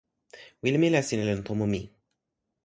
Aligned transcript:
wile 0.61 0.77
mi 0.79 0.87
la 0.93 1.01
sina 1.07 1.23
lon 1.27 1.41
tomo 1.47 1.65
mi. 1.73 1.81